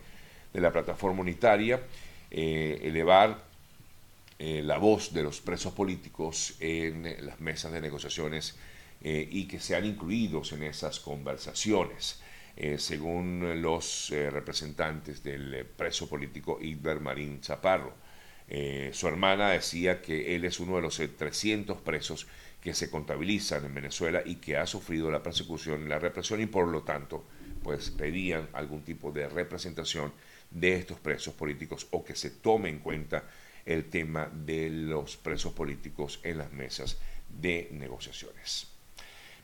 de 0.52 0.60
la 0.60 0.70
plataforma 0.70 1.22
unitaria, 1.22 1.80
eh, 2.30 2.78
elevar 2.84 3.49
eh, 4.42 4.62
la 4.62 4.78
voz 4.78 5.12
de 5.12 5.22
los 5.22 5.42
presos 5.42 5.74
políticos 5.74 6.54
en 6.60 7.26
las 7.26 7.40
mesas 7.40 7.72
de 7.72 7.80
negociaciones 7.82 8.56
eh, 9.02 9.28
y 9.30 9.46
que 9.46 9.60
sean 9.60 9.84
incluidos 9.84 10.52
en 10.52 10.62
esas 10.62 10.98
conversaciones. 10.98 12.22
eh, 12.56 12.78
según 12.78 13.60
los 13.60 14.08
representantes 14.10 15.22
del 15.22 15.66
preso 15.66 16.08
político 16.08 16.58
Iber 16.60 17.00
Marín 17.00 17.40
Chaparro. 17.42 17.92
su 18.92 19.06
hermana 19.08 19.50
decía 19.50 20.00
que 20.00 20.34
él 20.34 20.44
es 20.46 20.58
uno 20.58 20.76
de 20.76 20.82
los 20.82 20.96
300 20.96 21.78
presos 21.82 22.26
que 22.62 22.72
se 22.74 22.90
contabilizan 22.90 23.66
en 23.66 23.74
Venezuela 23.74 24.22
y 24.24 24.36
que 24.36 24.56
ha 24.56 24.66
sufrido 24.66 25.10
la 25.10 25.22
persecución 25.22 25.84
y 25.84 25.88
la 25.88 25.98
represión 25.98 26.40
y 26.40 26.46
por 26.46 26.66
lo 26.66 26.82
tanto 26.82 27.24
pues 27.62 27.90
pedían 27.90 28.48
algún 28.54 28.82
tipo 28.82 29.12
de 29.12 29.28
representación 29.28 30.12
de 30.50 30.76
estos 30.76 30.98
presos 30.98 31.34
políticos 31.34 31.86
o 31.90 32.02
que 32.04 32.16
se 32.16 32.30
tome 32.30 32.70
en 32.70 32.78
cuenta 32.78 33.22
el 33.66 33.88
tema 33.88 34.30
de 34.32 34.70
los 34.70 35.16
presos 35.16 35.52
políticos 35.52 36.20
en 36.22 36.38
las 36.38 36.52
mesas 36.52 36.98
de 37.28 37.68
negociaciones. 37.72 38.70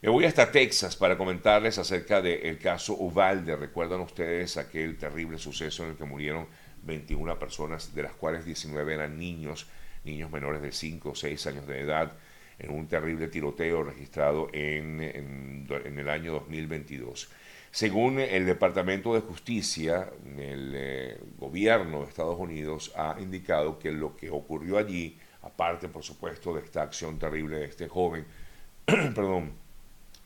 Me 0.03 0.11
voy 0.11 0.25
hasta 0.27 0.53
Texas 0.53 0.95
para 0.95 1.17
comentarles 1.17 1.79
acerca 1.79 2.21
del 2.21 2.59
caso 2.59 2.95
Uvalde. 2.95 3.57
¿Recuerdan 3.57 4.01
ustedes 4.01 4.57
aquel 4.57 4.99
terrible 4.99 5.39
suceso 5.39 5.85
en 5.85 5.91
el 5.91 5.97
que 5.97 6.05
murieron 6.05 6.47
21 6.83 7.39
personas, 7.39 7.95
de 7.95 8.03
las 8.03 8.13
cuales 8.13 8.45
19 8.45 8.95
eran 8.95 9.19
niños, 9.19 9.67
niños 10.05 10.31
menores 10.31 10.63
de 10.63 10.73
5 10.73 11.11
o 11.11 11.15
6 11.15 11.47
años 11.47 11.67
de 11.67 11.81
edad, 11.81 12.13
en 12.59 12.71
un 12.71 12.87
terrible 12.89 13.29
tiroteo 13.29 13.83
registrado 13.83 14.49
en, 14.53 15.01
en, 15.01 15.99
el 15.99 16.09
año 16.09 16.33
2022? 16.35 17.31
Según 17.77 18.21
el 18.21 18.47
Departamento 18.47 19.13
de 19.13 19.21
Justicia, 19.21 20.11
el 20.39 20.73
eh, 20.75 21.21
gobierno 21.37 22.01
de 22.01 22.09
Estados 22.09 22.39
Unidos 22.39 22.91
ha 22.97 23.17
indicado 23.21 23.79
que 23.79 23.93
lo 23.93 24.17
que 24.17 24.31
ocurrió 24.31 24.79
allí, 24.79 25.19
aparte 25.43 25.87
por 25.91 26.03
supuesto 26.03 26.55
de 26.55 26.63
esta 26.63 26.81
acción 26.81 27.19
terrible 27.19 27.59
de 27.59 27.65
este 27.67 27.87
joven, 27.87 28.25
perdón, 28.87 29.53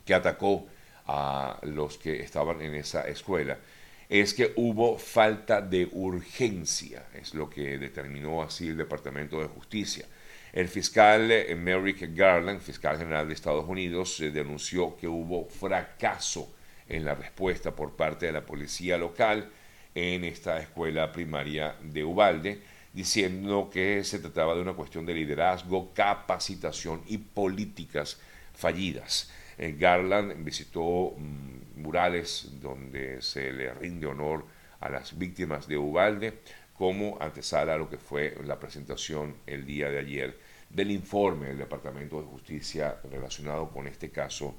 que 0.05 0.15
atacó 0.15 0.69
a 1.09 1.59
los 1.63 1.99
que 1.99 2.23
estaban 2.23 2.63
en 2.63 2.77
esa 2.77 3.09
escuela, 3.09 3.59
es 4.09 4.33
que 4.33 4.53
hubo 4.55 4.97
falta 4.97 5.61
de 5.61 5.89
urgencia, 5.91 7.07
es 7.15 7.35
lo 7.35 7.51
que 7.51 7.79
determinó 7.79 8.43
así 8.43 8.69
el 8.69 8.77
Departamento 8.77 9.41
de 9.41 9.49
Justicia. 9.49 10.07
El 10.53 10.69
fiscal 10.69 11.29
eh, 11.33 11.53
Merrick 11.57 12.15
Garland, 12.15 12.61
fiscal 12.61 12.97
general 12.97 13.27
de 13.27 13.35
Estados 13.35 13.69
Unidos, 13.69 14.21
eh, 14.21 14.31
denunció 14.31 14.97
que 14.97 15.09
hubo 15.09 15.47
fracaso 15.47 16.49
en 16.91 17.05
la 17.05 17.15
respuesta 17.15 17.75
por 17.75 17.93
parte 17.97 18.27
de 18.27 18.33
la 18.33 18.45
policía 18.45 18.99
local 18.99 19.49
en 19.95 20.25
esta 20.25 20.61
escuela 20.61 21.11
primaria 21.13 21.77
de 21.83 22.05
Ubalde, 22.05 22.61
diciendo 22.93 23.71
que 23.73 24.05
se 24.05 24.19
trataba 24.19 24.55
de 24.55 24.61
una 24.61 24.75
cuestión 24.75 25.07
de 25.07 25.15
liderazgo, 25.15 25.93
capacitación 25.95 27.03
y 27.07 27.19
políticas 27.19 28.21
fallidas. 28.53 29.31
Eh, 29.57 29.77
Garland 29.79 30.45
visitó 30.45 31.15
mm, 31.17 31.81
murales 31.81 32.51
donde 32.61 33.23
se 33.23 33.53
le 33.53 33.73
rinde 33.75 34.07
honor 34.07 34.45
a 34.81 34.89
las 34.89 35.17
víctimas 35.17 35.69
de 35.69 35.79
Ubalde 35.79 36.39
como 36.75 37.19
antesala 37.21 37.75
a 37.75 37.79
lo 37.79 37.89
que 37.89 37.99
fue 37.99 38.37
la 38.45 38.59
presentación 38.59 39.37
el 39.47 39.67
día 39.67 39.91
de 39.91 39.99
ayer 39.99 40.39
del 40.71 40.91
informe 40.91 41.49
del 41.49 41.59
Departamento 41.59 42.21
de 42.21 42.27
Justicia 42.27 42.97
relacionado 43.11 43.69
con 43.71 43.87
este 43.87 44.11
caso 44.11 44.55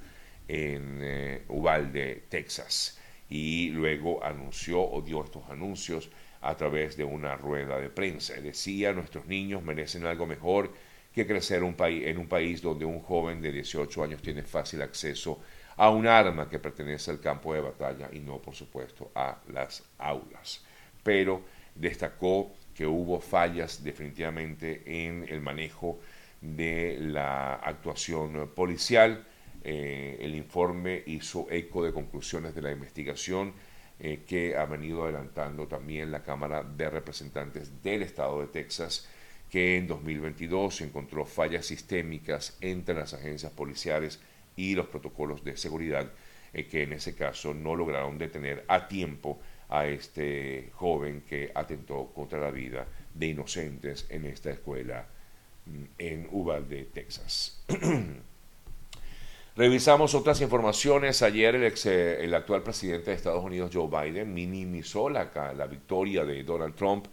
en 0.51 0.99
eh, 1.01 1.43
Uvalde, 1.47 2.23
Texas. 2.27 2.99
Y 3.29 3.69
luego 3.69 4.21
anunció 4.21 4.81
o 4.81 5.01
dio 5.01 5.23
estos 5.23 5.49
anuncios 5.49 6.09
a 6.41 6.57
través 6.57 6.97
de 6.97 7.05
una 7.05 7.37
rueda 7.37 7.79
de 7.79 7.89
prensa. 7.89 8.33
Decía, 8.33 8.91
nuestros 8.91 9.25
niños 9.27 9.63
merecen 9.63 10.05
algo 10.05 10.25
mejor 10.25 10.73
que 11.15 11.25
crecer 11.25 11.63
en 11.63 12.17
un 12.17 12.27
país 12.27 12.61
donde 12.61 12.83
un 12.83 12.99
joven 12.99 13.41
de 13.41 13.53
18 13.53 14.03
años 14.03 14.21
tiene 14.21 14.43
fácil 14.43 14.81
acceso 14.81 15.39
a 15.77 15.89
un 15.89 16.05
arma 16.05 16.49
que 16.49 16.59
pertenece 16.59 17.11
al 17.11 17.21
campo 17.21 17.53
de 17.53 17.61
batalla 17.61 18.09
y 18.11 18.19
no, 18.19 18.41
por 18.41 18.53
supuesto, 18.53 19.09
a 19.15 19.39
las 19.53 19.83
aulas. 19.99 20.65
Pero 21.01 21.43
destacó 21.75 22.51
que 22.75 22.85
hubo 22.85 23.21
fallas 23.21 23.81
definitivamente 23.83 24.83
en 24.85 25.25
el 25.29 25.39
manejo 25.39 25.99
de 26.41 26.97
la 26.99 27.55
actuación 27.55 28.51
policial 28.53 29.25
eh, 29.63 30.17
el 30.19 30.35
informe 30.35 31.03
hizo 31.05 31.47
eco 31.51 31.83
de 31.83 31.93
conclusiones 31.93 32.55
de 32.55 32.61
la 32.61 32.71
investigación 32.71 33.53
eh, 33.99 34.23
que 34.27 34.55
ha 34.57 34.65
venido 34.65 35.03
adelantando 35.03 35.67
también 35.67 36.11
la 36.11 36.23
Cámara 36.23 36.63
de 36.63 36.89
Representantes 36.89 37.83
del 37.83 38.01
Estado 38.01 38.41
de 38.41 38.47
Texas, 38.47 39.07
que 39.49 39.77
en 39.77 39.85
2022 39.85 40.81
encontró 40.81 41.25
fallas 41.25 41.67
sistémicas 41.67 42.57
entre 42.61 42.95
las 42.95 43.13
agencias 43.13 43.51
policiales 43.51 44.19
y 44.55 44.73
los 44.73 44.87
protocolos 44.87 45.43
de 45.43 45.55
seguridad, 45.55 46.11
eh, 46.53 46.65
que 46.65 46.83
en 46.83 46.93
ese 46.93 47.15
caso 47.15 47.53
no 47.53 47.75
lograron 47.75 48.17
detener 48.17 48.65
a 48.67 48.87
tiempo 48.87 49.39
a 49.69 49.85
este 49.85 50.71
joven 50.73 51.21
que 51.21 51.51
atentó 51.53 52.11
contra 52.13 52.39
la 52.39 52.49
vida 52.49 52.87
de 53.13 53.27
inocentes 53.27 54.07
en 54.09 54.25
esta 54.25 54.49
escuela 54.49 55.05
mm, 55.67 55.83
en 55.99 56.27
Uvalde, 56.31 56.89
Texas. 56.91 57.63
Revisamos 59.53 60.15
otras 60.15 60.39
informaciones. 60.39 61.21
Ayer 61.21 61.55
el, 61.55 61.73
eh, 61.85 62.17
el, 62.21 62.33
actual 62.33 62.63
presidente 62.63 63.09
de 63.09 63.17
Estados 63.17 63.43
Unidos, 63.43 63.69
Joe 63.73 63.89
Biden, 63.89 64.33
minimizó 64.33 65.09
la, 65.09 65.29
la 65.53 65.67
victoria 65.67 66.23
de 66.23 66.41
Donald 66.43 66.73
Trump 66.73 67.07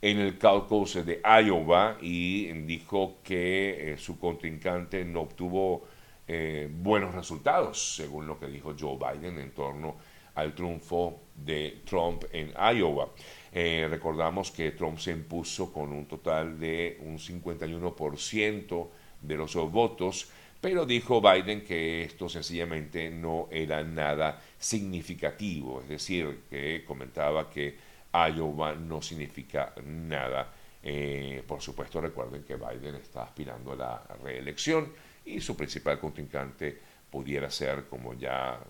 en 0.00 0.18
el 0.18 0.38
caucus 0.38 1.04
de 1.04 1.20
Iowa 1.22 1.98
y 2.00 2.50
dijo 2.64 3.18
que 3.22 3.92
eh, 3.92 3.98
su 3.98 4.18
contrincante 4.18 5.04
no 5.04 5.20
obtuvo 5.20 5.84
eh, 6.26 6.66
buenos 6.72 7.14
resultados, 7.14 7.96
según 7.96 8.26
lo 8.26 8.40
que 8.40 8.46
dijo 8.46 8.74
Joe 8.78 8.96
Biden 8.96 9.38
en 9.38 9.50
torno 9.52 9.96
al 10.34 10.54
triunfo 10.54 11.20
de 11.36 11.82
Trump 11.84 12.24
en 12.32 12.54
Iowa. 12.74 13.10
recordamos 13.52 14.50
que 14.50 14.70
Trump 14.70 14.96
se 14.96 15.10
impuso 15.10 15.70
con 15.70 15.92
un 15.92 16.06
total 16.06 16.58
de 16.58 16.96
un 17.02 17.18
51% 17.18 18.88
de 19.20 19.36
los 19.36 19.54
votos 19.70 20.30
pero 20.62 20.86
dijo 20.86 21.20
Biden 21.20 21.62
que 21.62 22.04
esto 22.04 22.28
sencillamente 22.28 23.10
no 23.10 23.48
era 23.50 23.82
nada 23.82 24.40
significativo, 24.56 25.80
es 25.82 25.88
decir, 25.88 26.42
que 26.48 26.84
comentaba 26.86 27.50
que 27.50 27.76
Iowa 28.12 28.72
no 28.76 29.02
significa 29.02 29.74
nada. 29.84 30.52
Eh, 30.80 31.42
por 31.48 31.60
supuesto, 31.60 32.00
recuerden 32.00 32.44
que 32.44 32.54
Biden 32.54 32.94
está 32.94 33.24
aspirando 33.24 33.72
a 33.72 33.76
la 33.76 34.02
reelección 34.22 34.92
y 35.24 35.40
su 35.40 35.56
principal 35.56 35.98
contrincante 35.98 36.78
pudiera 37.10 37.50
ser, 37.50 37.86
como 37.86 38.14
ya 38.14 38.60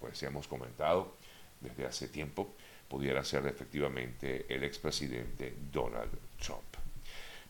pues 0.00 0.22
hemos 0.22 0.48
comentado 0.48 1.18
desde 1.60 1.84
hace 1.84 2.08
tiempo, 2.08 2.54
pudiera 2.88 3.22
ser 3.22 3.46
efectivamente 3.46 4.46
el 4.48 4.64
expresidente 4.64 5.54
Donald 5.70 6.10
Trump. 6.38 6.83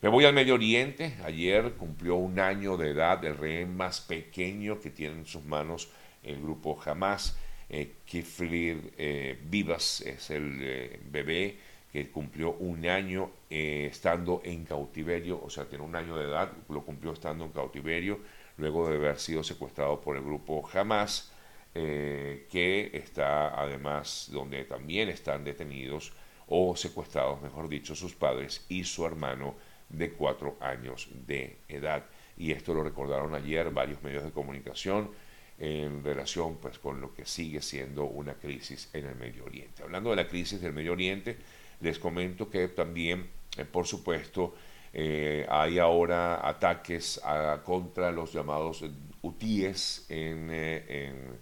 Me 0.05 0.11
voy 0.11 0.23
al 0.25 0.35
Medio 0.35 0.53
Oriente. 0.53 1.15
Ayer 1.23 1.73
cumplió 1.73 2.13
un 2.13 2.39
año 2.39 2.77
de 2.77 2.91
edad 2.91 3.25
el 3.25 3.35
rehén 3.35 3.75
más 3.75 4.01
pequeño 4.01 4.79
que 4.79 4.91
tiene 4.91 5.15
en 5.15 5.25
sus 5.25 5.43
manos 5.43 5.89
el 6.21 6.39
grupo 6.39 6.79
Hamas. 6.85 7.35
Eh, 7.71 7.93
Kiflir 8.05 8.93
eh, 8.99 9.39
Vivas 9.49 10.01
es 10.01 10.29
el 10.29 10.59
eh, 10.61 10.99
bebé 11.09 11.57
que 11.91 12.11
cumplió 12.11 12.51
un 12.51 12.85
año 12.87 13.31
eh, 13.49 13.87
estando 13.89 14.43
en 14.45 14.63
cautiverio, 14.65 15.41
o 15.43 15.49
sea, 15.49 15.65
tiene 15.65 15.83
un 15.83 15.95
año 15.95 16.15
de 16.15 16.25
edad, 16.25 16.51
lo 16.69 16.83
cumplió 16.83 17.11
estando 17.13 17.43
en 17.43 17.51
cautiverio, 17.51 18.19
luego 18.57 18.87
de 18.87 18.97
haber 18.97 19.17
sido 19.17 19.43
secuestrado 19.43 19.99
por 20.01 20.17
el 20.17 20.23
grupo 20.23 20.69
Hamas, 20.71 21.31
que 21.73 22.91
está 22.93 23.59
además 23.59 24.29
donde 24.31 24.65
también 24.65 25.09
están 25.09 25.43
detenidos 25.43 26.13
o 26.47 26.75
secuestrados, 26.75 27.41
mejor 27.41 27.67
dicho, 27.67 27.95
sus 27.95 28.13
padres 28.13 28.63
y 28.69 28.83
su 28.83 29.03
hermano 29.03 29.55
de 29.89 30.11
cuatro 30.11 30.57
años 30.59 31.07
de 31.27 31.57
edad. 31.67 32.05
Y 32.37 32.51
esto 32.51 32.73
lo 32.73 32.83
recordaron 32.83 33.33
ayer 33.35 33.69
varios 33.71 34.01
medios 34.03 34.23
de 34.23 34.31
comunicación 34.31 35.11
en 35.57 36.03
relación 36.03 36.57
pues, 36.57 36.79
con 36.79 36.99
lo 36.99 37.13
que 37.13 37.25
sigue 37.25 37.61
siendo 37.61 38.05
una 38.05 38.33
crisis 38.33 38.89
en 38.93 39.05
el 39.05 39.15
Medio 39.15 39.45
Oriente. 39.45 39.83
Hablando 39.83 40.09
de 40.09 40.17
la 40.17 40.27
crisis 40.27 40.59
del 40.61 40.73
Medio 40.73 40.91
Oriente, 40.93 41.37
les 41.81 41.99
comento 41.99 42.49
que 42.49 42.67
también, 42.69 43.29
eh, 43.57 43.65
por 43.65 43.87
supuesto, 43.87 44.55
eh, 44.93 45.45
hay 45.49 45.77
ahora 45.77 46.47
ataques 46.47 47.21
contra 47.65 48.11
los 48.11 48.31
llamados 48.31 48.83
hutíes 49.21 50.05
en, 50.09 50.49
eh, 50.51 50.85
en, 50.87 51.37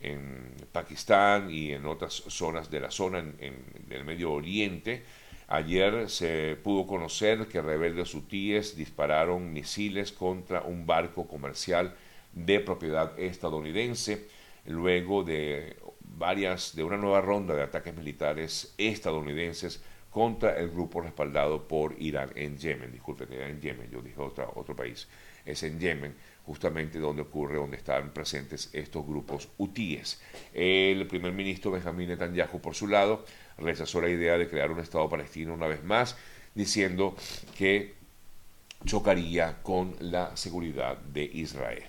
en, 0.00 0.54
Pakistán 0.72 1.50
y 1.50 1.72
en 1.72 1.84
otras 1.84 2.14
zonas 2.14 2.70
de 2.70 2.80
la 2.80 2.90
zona 2.90 3.18
en, 3.18 3.62
del 3.88 4.04
Medio 4.04 4.32
Oriente 4.32 5.02
Ayer 5.50 6.10
se 6.10 6.56
pudo 6.62 6.86
conocer 6.86 7.46
que 7.48 7.62
rebeldes 7.62 8.14
hutíes 8.14 8.76
dispararon 8.76 9.50
misiles 9.50 10.12
contra 10.12 10.60
un 10.60 10.86
barco 10.86 11.26
comercial 11.26 11.94
de 12.34 12.60
propiedad 12.60 13.18
estadounidense 13.18 14.28
luego 14.66 15.24
de 15.24 15.78
varias 16.02 16.76
de 16.76 16.84
una 16.84 16.98
nueva 16.98 17.22
ronda 17.22 17.54
de 17.54 17.62
ataques 17.62 17.96
militares 17.96 18.74
estadounidenses 18.76 19.82
contra 20.10 20.58
el 20.58 20.70
grupo 20.70 21.00
respaldado 21.00 21.66
por 21.66 21.94
Irán 21.98 22.30
en 22.34 22.58
Yemen. 22.58 22.92
Disculpen, 22.92 23.32
era 23.32 23.48
en 23.48 23.60
Yemen, 23.60 23.90
yo 23.90 24.02
dije 24.02 24.20
otra, 24.20 24.48
otro 24.54 24.76
país. 24.76 25.08
Es 25.46 25.62
en 25.62 25.80
Yemen, 25.80 26.14
justamente 26.44 26.98
donde 26.98 27.22
ocurre, 27.22 27.56
donde 27.56 27.78
están 27.78 28.10
presentes 28.12 28.68
estos 28.74 29.06
grupos 29.06 29.48
hutíes. 29.56 30.20
El 30.52 31.06
primer 31.06 31.32
ministro 31.32 31.70
Benjamín 31.70 32.08
Netanyahu, 32.08 32.60
por 32.60 32.74
su 32.74 32.86
lado, 32.86 33.24
rechazó 33.58 34.00
la 34.00 34.08
idea 34.08 34.38
de 34.38 34.48
crear 34.48 34.70
un 34.70 34.80
Estado 34.80 35.08
palestino 35.08 35.54
una 35.54 35.66
vez 35.66 35.82
más, 35.84 36.16
diciendo 36.54 37.16
que 37.56 37.94
chocaría 38.84 39.62
con 39.62 39.94
la 40.00 40.36
seguridad 40.36 40.96
de 40.98 41.24
Israel. 41.24 41.84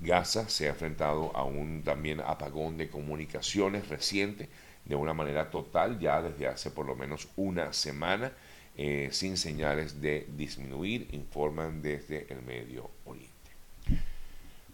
Gaza 0.00 0.48
se 0.48 0.66
ha 0.66 0.70
enfrentado 0.70 1.34
a 1.34 1.44
un 1.44 1.82
también 1.82 2.20
apagón 2.20 2.76
de 2.76 2.88
comunicaciones 2.88 3.88
reciente 3.88 4.48
de 4.84 4.94
una 4.94 5.14
manera 5.14 5.50
total 5.50 5.98
ya 5.98 6.22
desde 6.22 6.46
hace 6.46 6.70
por 6.70 6.86
lo 6.86 6.94
menos 6.94 7.28
una 7.36 7.72
semana 7.72 8.32
eh, 8.76 9.08
sin 9.10 9.36
señales 9.36 10.00
de 10.00 10.26
disminuir, 10.36 11.08
informan 11.12 11.82
desde 11.82 12.26
el 12.32 12.42
Medio. 12.42 12.90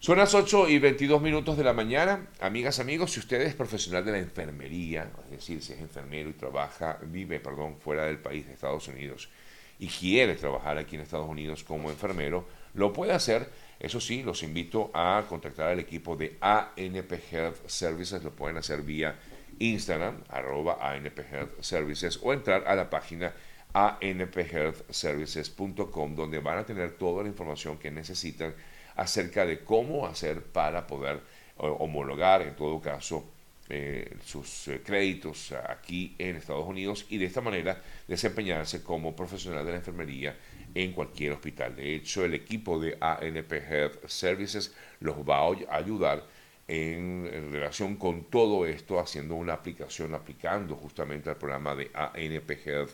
Son 0.04 0.18
las 0.18 0.34
8 0.34 0.68
y 0.68 0.78
22 0.78 1.23
minutos 1.23 1.56
de 1.56 1.64
la 1.64 1.73
mañana. 1.73 2.26
Amigas, 2.38 2.78
amigos, 2.78 3.12
si 3.12 3.20
usted 3.20 3.40
es 3.40 3.54
profesional 3.54 4.04
de 4.04 4.12
la 4.12 4.18
enfermería, 4.18 5.11
es 5.25 5.30
decir, 5.30 5.62
si 5.62 5.73
es 5.73 5.80
enfermero 5.80 6.28
y 6.28 6.34
trabaja, 6.34 6.99
vive, 7.06 7.40
perdón, 7.40 7.78
fuera 7.78 8.04
del 8.04 8.18
país 8.18 8.46
de 8.46 8.52
Estados 8.52 8.87
Unidos 8.87 9.30
y 9.78 9.87
quiere 9.87 10.34
trabajar 10.34 10.76
aquí 10.76 10.96
en 10.96 11.00
Estados 11.00 11.26
Unidos 11.26 11.64
como 11.64 11.88
enfermero, 11.88 12.46
lo 12.75 12.92
puede 12.92 13.12
hacer. 13.12 13.49
Eso 13.80 13.99
sí, 13.99 14.23
los 14.23 14.42
invito 14.42 14.90
a 14.92 15.25
contactar 15.26 15.68
al 15.68 15.80
equipo 15.80 16.16
de 16.16 16.37
ANP 16.38 17.12
Health 17.32 17.66
Services. 17.66 18.23
Lo 18.23 18.32
pueden 18.32 18.58
hacer 18.58 18.82
vía 18.82 19.18
Instagram, 19.58 20.23
arroba 20.28 20.76
ANP 20.82 21.18
Health 21.32 21.62
Services, 21.62 22.20
o 22.23 22.34
entrar 22.34 22.68
a 22.68 22.75
la 22.75 22.90
página 22.90 23.32
anphealthservices.com, 23.73 26.14
donde 26.14 26.40
van 26.40 26.58
a 26.58 26.66
tener 26.66 26.90
toda 26.99 27.23
la 27.23 27.30
información 27.30 27.78
que 27.78 27.90
necesitan 27.90 28.54
acerca 28.97 29.47
de 29.47 29.65
cómo 29.65 30.07
hacer 30.07 30.43
para 30.43 30.87
poder 30.87 31.21
homologar, 31.57 32.43
en 32.43 32.57
todo 32.57 32.81
caso, 32.81 33.25
eh, 33.71 34.19
sus 34.23 34.69
eh, 34.69 34.83
créditos 34.85 35.53
aquí 35.53 36.15
en 36.19 36.37
Estados 36.37 36.67
Unidos 36.67 37.07
y 37.09 37.17
de 37.17 37.25
esta 37.25 37.41
manera 37.41 37.81
desempeñarse 38.07 38.83
como 38.83 39.17
profesional 39.17 39.65
de 39.65 39.71
la 39.71 39.79
enfermería 39.79 40.37
en 40.75 40.93
cualquier 40.93 41.33
hospital. 41.33 41.75
De 41.75 41.95
hecho, 41.95 42.27
el 42.27 42.35
equipo 42.35 42.79
de 42.79 42.99
ANP 43.01 43.53
Health 43.53 44.07
Services 44.07 44.75
los 45.01 45.17
va 45.19 45.39
a 45.39 45.77
ayudar 45.77 46.27
en, 46.69 47.51
relación 47.53 47.97
con 47.97 48.25
todo 48.25 48.67
esto, 48.67 49.01
haciendo 49.01 49.35
una 49.35 49.55
aplicación, 49.55 50.15
aplicando 50.15 50.77
justamente 50.77 51.31
al 51.31 51.37
programa 51.37 51.75
de 51.75 51.91
ANP 51.95 52.51
Health 52.67 52.91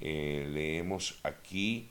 eh, 0.00 0.48
leemos 0.50 1.18
aquí, 1.24 1.90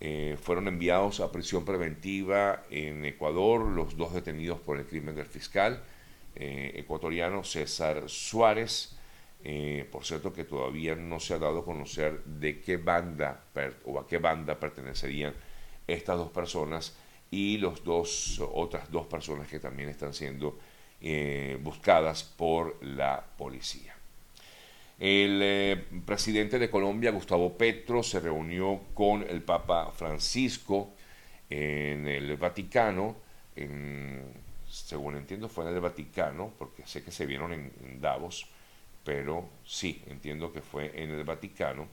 eh, 0.00 0.36
fueron 0.40 0.68
enviados 0.68 1.20
a 1.20 1.32
prisión 1.32 1.64
preventiva 1.64 2.64
en 2.70 3.04
Ecuador 3.04 3.62
los 3.62 3.96
dos 3.96 4.12
detenidos 4.12 4.60
por 4.60 4.78
el 4.78 4.86
crimen 4.86 5.14
del 5.14 5.26
fiscal 5.26 5.82
ecuatoriano 6.38 7.42
César 7.44 8.10
Suárez 8.10 8.96
eh, 9.44 9.86
por 9.92 10.04
cierto 10.04 10.32
que 10.32 10.44
todavía 10.44 10.94
no 10.96 11.20
se 11.20 11.34
ha 11.34 11.38
dado 11.38 11.60
a 11.60 11.64
conocer 11.64 12.24
de 12.24 12.60
qué 12.60 12.78
banda 12.78 13.44
o 13.84 14.00
a 14.00 14.06
qué 14.06 14.18
banda 14.18 14.58
pertenecerían 14.58 15.34
estas 15.86 16.16
dos 16.16 16.30
personas 16.30 16.96
y 17.30 17.58
los 17.58 17.84
dos 17.84 18.40
otras 18.40 18.90
dos 18.90 19.06
personas 19.06 19.46
que 19.46 19.60
también 19.60 19.88
están 19.88 20.14
siendo 20.14 20.58
eh, 21.00 21.58
buscadas 21.62 22.24
por 22.24 22.84
la 22.84 23.24
policía. 23.36 23.95
El 24.98 25.40
eh, 25.42 25.84
presidente 26.04 26.58
de 26.58 26.70
Colombia, 26.70 27.10
Gustavo 27.10 27.56
Petro, 27.56 28.02
se 28.02 28.20
reunió 28.20 28.80
con 28.94 29.22
el 29.22 29.42
Papa 29.42 29.92
Francisco 29.92 30.94
en 31.50 32.08
el 32.08 32.36
Vaticano, 32.36 33.16
según 34.68 35.16
entiendo 35.16 35.48
fue 35.48 35.64
en 35.68 35.74
el 35.74 35.80
Vaticano, 35.80 36.52
porque 36.58 36.86
sé 36.86 37.04
que 37.04 37.12
se 37.12 37.26
vieron 37.26 37.52
en 37.52 38.00
Davos, 38.00 38.46
pero 39.04 39.48
sí, 39.64 40.02
entiendo 40.06 40.52
que 40.52 40.62
fue 40.62 40.90
en 41.00 41.10
el 41.10 41.24
Vaticano, 41.24 41.86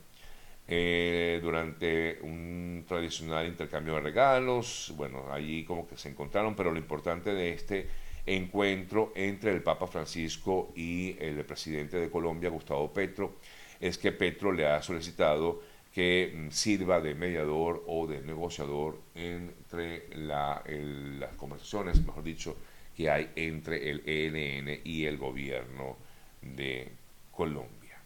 eh, 0.66 1.40
durante 1.42 2.18
un 2.22 2.86
tradicional 2.88 3.46
intercambio 3.46 3.96
de 3.96 4.00
regalos, 4.00 4.94
bueno, 4.96 5.30
allí 5.30 5.62
como 5.64 5.86
que 5.86 5.98
se 5.98 6.08
encontraron, 6.08 6.56
pero 6.56 6.72
lo 6.72 6.78
importante 6.78 7.34
de 7.34 7.52
este 7.52 7.86
encuentro 8.26 9.12
entre 9.14 9.52
el 9.52 9.62
Papa 9.62 9.86
Francisco 9.86 10.72
y 10.74 11.16
el 11.18 11.44
presidente 11.44 11.98
de 11.98 12.10
Colombia, 12.10 12.50
Gustavo 12.50 12.92
Petro, 12.92 13.34
es 13.80 13.98
que 13.98 14.12
Petro 14.12 14.52
le 14.52 14.66
ha 14.66 14.82
solicitado 14.82 15.62
que 15.94 16.32
mm, 16.34 16.50
sirva 16.50 17.00
de 17.00 17.14
mediador 17.14 17.84
o 17.86 18.06
de 18.06 18.20
negociador 18.22 18.98
entre 19.14 20.08
las 20.16 21.34
conversaciones, 21.36 22.04
mejor 22.04 22.24
dicho, 22.24 22.56
que 22.96 23.10
hay 23.10 23.30
entre 23.36 23.90
el 23.90 24.02
ELN 24.06 24.80
y 24.84 25.04
el 25.04 25.18
gobierno 25.18 25.96
de 26.42 26.90
Colombia. 27.32 27.98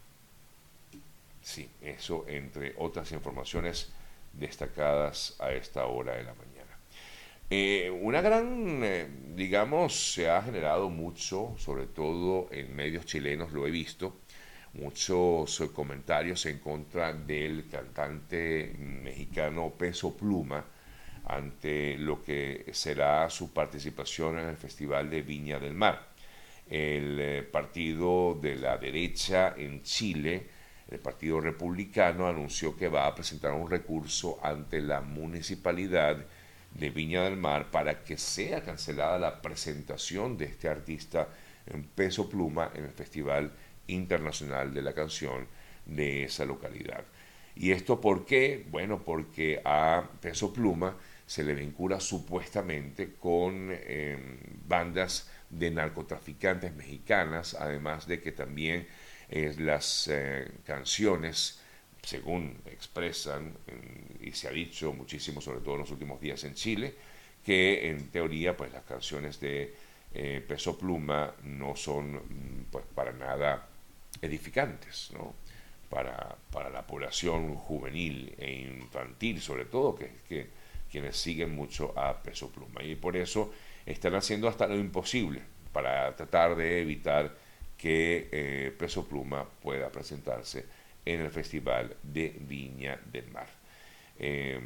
Sí, 1.43 1.69
eso 1.83 2.25
entre 2.29 2.75
otras 2.77 3.11
informaciones 3.13 3.91
destacadas 4.33 5.37
a 5.39 5.53
esta 5.53 5.87
hora 5.87 6.15
de 6.17 6.25
la 6.25 6.35
mañana. 6.35 6.58
Eh, 7.51 7.91
una 8.03 8.21
gran, 8.21 8.83
eh, 8.85 9.09
digamos, 9.35 10.13
se 10.13 10.29
ha 10.29 10.43
generado 10.43 10.91
mucho, 10.91 11.55
sobre 11.57 11.87
todo 11.87 12.49
en 12.53 12.77
medios 12.77 13.07
chilenos, 13.07 13.53
lo 13.53 13.67
he 13.67 13.71
visto, 13.71 14.21
muchos 14.75 15.59
comentarios 15.73 16.45
en 16.45 16.59
contra 16.59 17.15
del 17.15 17.67
cantante 17.71 18.75
mexicano 18.79 19.73
Peso 19.79 20.15
Pluma 20.15 20.63
ante 21.25 21.97
lo 21.99 22.23
que 22.23 22.67
será 22.73 23.31
su 23.31 23.53
participación 23.53 24.39
en 24.39 24.49
el 24.49 24.57
Festival 24.57 25.09
de 25.09 25.23
Viña 25.23 25.59
del 25.59 25.75
Mar. 25.75 26.09
El 26.69 27.19
eh, 27.19 27.43
partido 27.45 28.39
de 28.41 28.57
la 28.57 28.77
derecha 28.77 29.55
en 29.57 29.83
Chile, 29.83 30.49
el 30.91 30.99
Partido 30.99 31.41
Republicano, 31.41 32.27
anunció 32.27 32.77
que 32.77 32.89
va 32.89 33.07
a 33.07 33.15
presentar 33.15 33.53
un 33.53 33.71
recurso 33.71 34.39
ante 34.43 34.83
la 34.83 35.01
municipalidad 35.01 36.27
de 36.73 36.91
Viña 36.91 37.25
del 37.25 37.37
Mar 37.37 37.71
para 37.71 38.05
que 38.05 38.17
sea 38.19 38.63
cancelada 38.63 39.19
la 39.19 39.43
presentación 39.43 40.37
de 40.37 40.47
este 40.47 40.69
artista 40.69 41.29
en 41.67 41.85
peso 41.85 42.29
pluma 42.29 42.71
en 42.75 42.85
el 42.85 42.93
Festival 42.93 43.53
Internacional 43.87 44.73
de 44.73 44.83
la 44.83 44.93
Canción 44.93 45.47
de 45.87 46.25
esa 46.25 46.45
localidad. 46.45 47.05
¿Y 47.57 47.73
esto 47.73 48.01
por 48.01 48.25
qué? 48.25 48.65
Bueno, 48.71 49.03
porque 49.05 49.61
a 49.65 50.09
Peso 50.21 50.53
Pluma 50.53 50.97
se 51.27 51.43
le 51.43 51.55
vincula 51.55 51.99
supuestamente 51.99 53.15
con 53.15 53.71
em, 53.73 54.39
bandas 54.67 55.29
de 55.51 55.71
narcotraficantes 55.71 56.75
mexicanas, 56.75 57.55
además 57.55 58.07
de 58.07 58.21
que 58.21 58.33
también 58.33 58.87
eh, 59.29 59.55
las 59.59 60.09
canciones, 60.65 61.61
según 62.03 62.59
expresan, 62.67 63.55
y 64.21 64.33
se 64.33 64.49
ha 64.49 64.51
dicho 64.51 64.93
muchísimo, 64.93 65.41
sobre 65.41 65.61
todo 65.61 65.75
en 65.75 65.81
los 65.81 65.91
últimos 65.91 66.21
días 66.21 66.43
en 66.45 66.55
Chile, 66.55 66.95
que 67.45 67.91
en 67.91 68.09
teoría 68.09 68.57
pues 68.57 68.73
las 68.73 68.85
canciones 68.85 69.41
de 69.41 69.75
eh, 70.15 70.45
Peso 70.47 70.79
Pluma 70.79 71.35
no 71.45 71.77
son 71.77 72.15
mm, 72.15 72.65
pues 72.71 72.85
para 72.95 73.13
nada 73.13 73.69
edificantes, 74.21 75.11
¿no? 75.13 75.35
Para, 75.89 76.37
para, 76.51 76.69
la 76.69 76.87
población 76.87 77.55
juvenil 77.55 78.35
e 78.39 78.53
infantil, 78.53 79.41
sobre 79.41 79.65
todo, 79.65 79.95
que, 79.95 80.11
que 80.29 80.47
quienes 80.91 81.17
siguen 81.17 81.55
mucho 81.55 81.99
a 81.99 82.23
Peso 82.23 82.51
Pluma. 82.51 82.83
Y 82.83 82.95
por 82.97 83.17
eso 83.17 83.53
están 83.87 84.15
haciendo 84.15 84.49
hasta 84.49 84.67
lo 84.67 84.77
imposible 84.77 85.41
para 85.73 86.15
tratar 86.15 86.57
de 86.57 86.83
evitar 86.83 87.35
que 87.77 88.29
eh, 88.33 88.75
Peso 88.77 89.07
Pluma 89.07 89.49
pueda 89.63 89.91
presentarse 89.91 90.67
en 91.15 91.21
el 91.21 91.31
Festival 91.31 91.97
de 92.03 92.37
Viña 92.41 93.01
del 93.11 93.29
Mar. 93.31 93.49
Eh, 94.19 94.61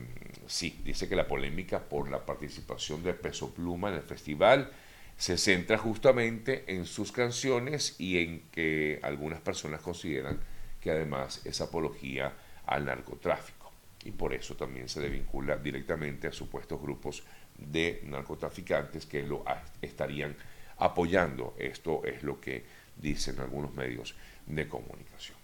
sí, 0.46 0.80
dice 0.84 1.08
que 1.08 1.14
la 1.14 1.28
polémica 1.28 1.80
por 1.80 2.10
la 2.10 2.24
participación 2.24 3.02
de 3.02 3.14
Peso 3.14 3.54
Pluma 3.54 3.90
en 3.90 3.96
el 3.96 4.02
festival 4.02 4.72
se 5.16 5.36
centra 5.36 5.78
justamente 5.78 6.64
en 6.66 6.86
sus 6.86 7.12
canciones 7.12 7.96
y 8.00 8.18
en 8.18 8.42
que 8.50 8.98
algunas 9.02 9.40
personas 9.40 9.82
consideran 9.82 10.40
que 10.80 10.90
además 10.90 11.42
es 11.44 11.60
apología 11.60 12.32
al 12.66 12.86
narcotráfico 12.86 13.70
y 14.04 14.10
por 14.10 14.34
eso 14.34 14.56
también 14.56 14.88
se 14.88 15.00
le 15.00 15.08
vincula 15.08 15.56
directamente 15.56 16.26
a 16.26 16.32
supuestos 16.32 16.80
grupos 16.80 17.22
de 17.56 18.00
narcotraficantes 18.04 19.06
que 19.06 19.22
lo 19.22 19.44
estarían 19.80 20.34
apoyando. 20.78 21.54
Esto 21.58 22.04
es 22.04 22.24
lo 22.24 22.40
que 22.40 22.64
dicen 22.96 23.38
algunos 23.38 23.72
medios 23.74 24.16
de 24.46 24.66
comunicación. 24.66 25.41